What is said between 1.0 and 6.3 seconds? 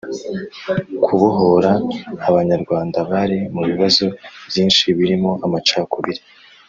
kubohora abanyarwanda bari mu bibazo byinshi birimo amacakubiri,